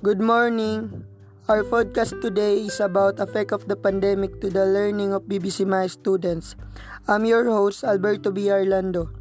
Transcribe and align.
Good 0.00 0.16
morning. 0.16 1.04
Our 1.44 1.60
podcast 1.60 2.24
today 2.24 2.64
is 2.64 2.80
about 2.80 3.20
effect 3.20 3.52
of 3.52 3.68
the 3.68 3.76
pandemic 3.76 4.40
to 4.40 4.48
the 4.48 4.64
learning 4.64 5.12
of 5.12 5.28
BBC 5.28 5.68
My 5.68 5.92
students. 5.92 6.56
I'm 7.04 7.28
your 7.28 7.44
host 7.44 7.84
Alberto 7.84 8.32
B. 8.32 8.48
Arlando. 8.48 9.12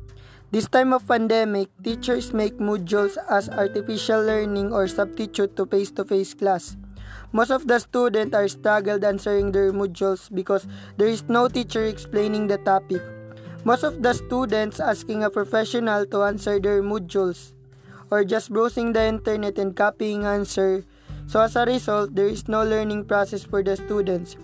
This 0.55 0.71
time 0.71 0.95
of 0.95 1.03
pandemic, 1.03 1.67
teachers 1.83 2.31
make 2.31 2.63
modules 2.63 3.19
as 3.27 3.51
artificial 3.51 4.23
learning 4.23 4.71
or 4.71 4.87
substitute 4.87 5.59
to 5.59 5.67
face-to-face 5.67 6.39
class. 6.39 6.79
Most 7.35 7.51
of 7.51 7.67
the 7.67 7.83
students 7.83 8.31
are 8.31 8.47
struggled 8.47 9.03
answering 9.03 9.51
their 9.51 9.75
modules 9.75 10.31
because 10.31 10.63
there 10.95 11.11
is 11.11 11.27
no 11.27 11.51
teacher 11.51 11.83
explaining 11.91 12.47
the 12.47 12.55
topic. 12.55 13.03
Most 13.67 13.83
of 13.83 13.99
the 13.99 14.15
students 14.15 14.79
asking 14.79 15.27
a 15.27 15.29
professional 15.29 16.07
to 16.07 16.23
answer 16.23 16.55
their 16.55 16.79
modules 16.79 17.51
or 18.11 18.25
just 18.25 18.51
browsing 18.51 18.93
the 18.93 19.05
internet 19.05 19.57
and 19.57 19.75
copying 19.75 20.25
answer. 20.25 20.83
So 21.27 21.41
as 21.41 21.55
a 21.55 21.65
result, 21.65 22.15
there 22.15 22.27
is 22.27 22.47
no 22.47 22.63
learning 22.65 23.05
process 23.05 23.45
for 23.45 23.61
the 23.61 23.77
students. 23.77 24.35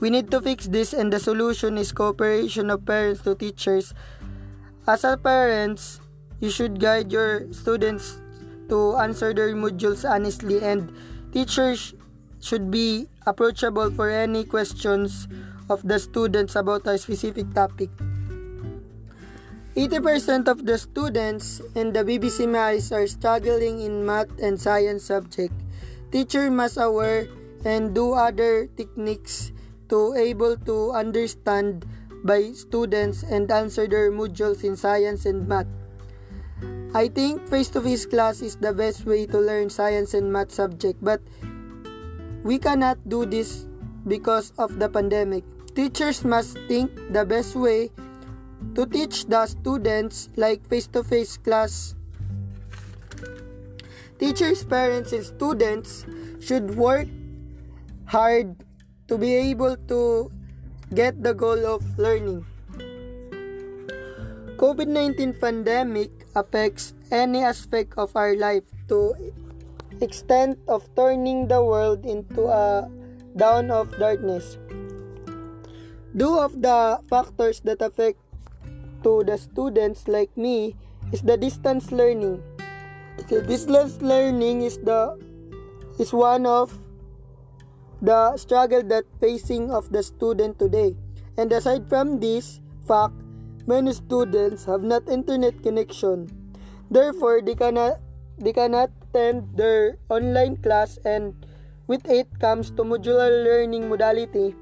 We 0.00 0.10
need 0.10 0.30
to 0.32 0.40
fix 0.40 0.66
this 0.66 0.92
and 0.92 1.12
the 1.12 1.20
solution 1.20 1.78
is 1.78 1.92
cooperation 1.92 2.70
of 2.70 2.86
parents 2.86 3.22
to 3.22 3.34
teachers. 3.34 3.94
As 4.88 5.04
a 5.04 5.16
parents, 5.16 6.00
you 6.40 6.50
should 6.50 6.80
guide 6.80 7.12
your 7.12 7.52
students 7.52 8.18
to 8.68 8.96
answer 8.96 9.34
their 9.34 9.52
modules 9.52 10.08
honestly 10.08 10.62
and 10.64 10.90
teachers 11.32 11.94
should 12.40 12.70
be 12.70 13.06
approachable 13.26 13.90
for 13.92 14.08
any 14.08 14.44
questions 14.44 15.28
of 15.68 15.86
the 15.86 15.98
students 15.98 16.56
about 16.56 16.86
a 16.86 16.96
specific 16.96 17.52
topic. 17.52 17.90
80% 19.80 20.44
of 20.44 20.68
the 20.68 20.76
students 20.76 21.64
in 21.72 21.96
the 21.96 22.04
BBC 22.04 22.44
MICE 22.44 22.92
are 22.92 23.08
struggling 23.08 23.80
in 23.80 24.04
math 24.04 24.28
and 24.36 24.60
science 24.60 25.08
subject. 25.08 25.56
Teacher 26.12 26.52
must 26.52 26.76
aware 26.76 27.32
and 27.64 27.96
do 27.96 28.12
other 28.12 28.68
techniques 28.76 29.56
to 29.88 30.12
able 30.20 30.60
to 30.68 30.92
understand 30.92 31.88
by 32.28 32.52
students 32.52 33.24
and 33.24 33.48
answer 33.48 33.88
their 33.88 34.12
modules 34.12 34.68
in 34.68 34.76
science 34.76 35.24
and 35.24 35.48
math. 35.48 35.72
I 36.92 37.08
think 37.08 37.48
face-to-face 37.48 38.04
class 38.04 38.44
is 38.44 38.60
the 38.60 38.76
best 38.76 39.08
way 39.08 39.24
to 39.32 39.40
learn 39.40 39.72
science 39.72 40.12
and 40.12 40.28
math 40.28 40.52
subject 40.52 41.00
but 41.00 41.24
we 42.44 42.60
cannot 42.60 43.00
do 43.08 43.24
this 43.24 43.64
because 44.04 44.52
of 44.60 44.76
the 44.76 44.92
pandemic. 44.92 45.40
Teachers 45.72 46.20
must 46.20 46.60
think 46.68 46.92
the 47.16 47.24
best 47.24 47.56
way 47.56 47.88
to 48.74 48.86
teach 48.86 49.26
the 49.26 49.46
students 49.46 50.28
like 50.36 50.64
face-to-face 50.68 51.38
class. 51.38 51.94
Teachers, 54.18 54.64
parents, 54.64 55.12
and 55.12 55.24
students 55.24 56.04
should 56.40 56.76
work 56.76 57.08
hard 58.06 58.64
to 59.08 59.18
be 59.18 59.34
able 59.34 59.76
to 59.88 60.30
get 60.94 61.22
the 61.22 61.32
goal 61.34 61.66
of 61.66 61.82
learning. 61.98 62.44
COVID-19 64.60 65.40
pandemic 65.40 66.10
affects 66.36 66.92
any 67.10 67.42
aspect 67.42 67.94
of 67.96 68.14
our 68.14 68.36
life 68.36 68.64
to 68.88 69.14
extent 70.00 70.58
of 70.68 70.84
turning 70.94 71.48
the 71.48 71.62
world 71.64 72.04
into 72.04 72.46
a 72.46 72.88
dawn 73.36 73.70
of 73.70 73.88
darkness. 73.98 74.58
Due 76.16 76.38
of 76.38 76.60
the 76.60 77.00
factors 77.08 77.60
that 77.64 77.80
affect 77.80 78.18
to 79.02 79.24
the 79.24 79.36
students 79.36 80.08
like 80.08 80.30
me 80.36 80.76
is 81.12 81.22
the 81.22 81.36
distance 81.36 81.92
learning. 81.92 82.42
Distance 83.28 84.00
learning 84.00 84.62
is 84.62 84.78
the 84.78 85.18
is 85.98 86.12
one 86.12 86.46
of 86.46 86.72
the 88.00 88.36
struggle 88.36 88.82
that 88.88 89.04
facing 89.20 89.70
of 89.70 89.92
the 89.92 90.02
student 90.02 90.58
today. 90.58 90.96
And 91.36 91.52
aside 91.52 91.88
from 91.88 92.20
this 92.20 92.60
fact, 92.88 93.14
many 93.66 93.92
students 93.92 94.64
have 94.64 94.82
not 94.82 95.08
internet 95.08 95.62
connection. 95.62 96.28
Therefore, 96.90 97.40
they 97.44 97.54
cannot 97.54 98.00
they 98.40 98.52
cannot 98.52 98.90
attend 99.10 99.52
their 99.54 99.98
online 100.08 100.56
class 100.62 100.96
and 101.04 101.34
with 101.86 102.06
it 102.08 102.30
comes 102.40 102.70
to 102.78 102.82
modular 102.86 103.44
learning 103.44 103.88
modality. 103.88 104.54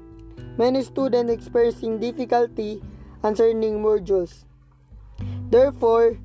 Many 0.57 0.83
students 0.83 1.31
experiencing 1.31 1.99
difficulty 1.99 2.81
concerning 3.21 3.83
modules. 3.83 4.45
Therefore, 5.49 6.17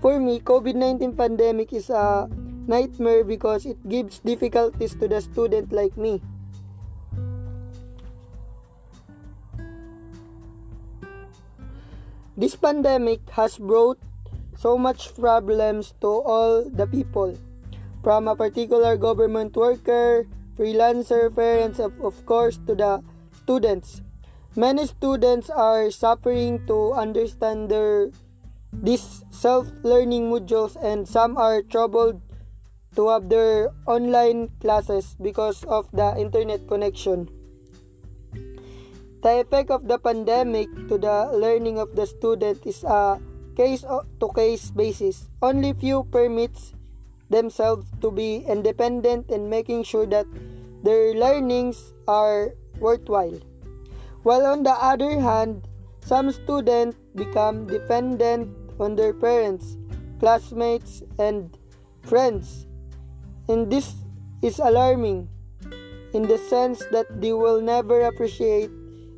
for 0.00 0.18
me, 0.18 0.40
COVID-19 0.40 1.16
pandemic 1.16 1.72
is 1.72 1.90
a 1.90 2.28
nightmare 2.66 3.24
because 3.24 3.66
it 3.66 3.78
gives 3.88 4.18
difficulties 4.20 4.94
to 4.96 5.06
the 5.06 5.20
student 5.20 5.72
like 5.72 5.96
me. 5.96 6.22
This 12.36 12.56
pandemic 12.56 13.20
has 13.30 13.58
brought 13.58 13.98
so 14.56 14.78
much 14.78 15.14
problems 15.14 15.94
to 16.00 16.08
all 16.08 16.64
the 16.64 16.86
people, 16.86 17.36
from 18.02 18.26
a 18.26 18.34
particular 18.34 18.96
government 18.96 19.54
worker, 19.54 20.26
freelancer, 20.56 21.34
parents, 21.34 21.78
of, 21.78 21.92
of 22.00 22.24
course, 22.26 22.58
to 22.66 22.74
the 22.74 23.02
students. 23.34 24.02
Many 24.52 24.84
students 24.84 25.48
are 25.48 25.88
suffering 25.88 26.66
to 26.68 26.92
understand 26.92 27.72
their 27.72 28.12
these 28.68 29.24
self-learning 29.32 30.28
modules 30.28 30.76
and 30.76 31.08
some 31.08 31.40
are 31.40 31.64
troubled 31.64 32.20
to 32.96 33.08
have 33.08 33.32
their 33.32 33.72
online 33.88 34.52
classes 34.60 35.16
because 35.16 35.64
of 35.64 35.88
the 35.96 36.12
internet 36.20 36.68
connection. 36.68 37.32
The 39.24 39.40
effect 39.40 39.70
of 39.70 39.88
the 39.88 39.96
pandemic 39.96 40.68
to 40.88 41.00
the 41.00 41.32
learning 41.32 41.78
of 41.78 41.96
the 41.96 42.04
student 42.04 42.60
is 42.68 42.84
a 42.84 43.16
case 43.56 43.88
to 43.88 44.28
case 44.36 44.68
basis. 44.68 45.32
Only 45.40 45.72
few 45.72 46.04
permits 46.12 46.76
themselves 47.30 47.88
to 48.04 48.12
be 48.12 48.44
independent 48.44 49.30
and 49.32 49.48
making 49.48 49.84
sure 49.84 50.04
that 50.12 50.28
their 50.84 51.14
learnings 51.16 51.94
are 52.04 52.52
worthwhile. 52.76 53.40
While 54.22 54.46
on 54.46 54.62
the 54.62 54.70
other 54.70 55.18
hand, 55.20 55.66
some 56.00 56.30
students 56.30 56.96
become 57.14 57.66
dependent 57.66 58.54
on 58.78 58.94
their 58.94 59.12
parents, 59.12 59.76
classmates, 60.20 61.02
and 61.18 61.56
friends. 62.02 62.66
And 63.48 63.70
this 63.70 63.94
is 64.42 64.58
alarming 64.58 65.28
in 66.14 66.22
the 66.26 66.38
sense 66.38 66.84
that 66.90 67.06
they 67.20 67.32
will 67.32 67.60
never 67.60 68.02
appreciate 68.02 68.70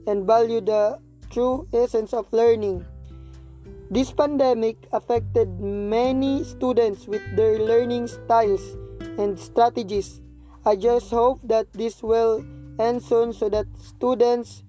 and 0.06 0.26
value 0.26 0.60
the 0.60 0.98
true 1.30 1.68
essence 1.72 2.12
of 2.12 2.30
learning. 2.32 2.84
This 3.90 4.12
pandemic 4.12 4.88
affected 4.92 5.60
many 5.60 6.44
students 6.44 7.06
with 7.06 7.22
their 7.36 7.58
learning 7.58 8.08
styles 8.08 8.76
and 9.18 9.38
strategies. 9.38 10.20
I 10.64 10.76
just 10.76 11.10
hope 11.10 11.40
that 11.44 11.72
this 11.72 12.02
will 12.02 12.44
end 12.78 13.02
soon 13.02 13.32
so 13.32 13.48
that 13.50 13.66
students 13.76 14.64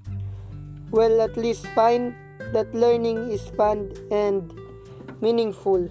will 0.92 1.22
at 1.22 1.36
least 1.38 1.68
find 1.68 2.16
that 2.54 2.74
learning 2.74 3.32
is 3.32 3.48
fun 3.58 3.92
and 4.12 4.54
meaningful. 5.22 5.90